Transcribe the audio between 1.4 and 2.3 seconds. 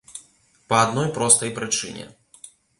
прычыне.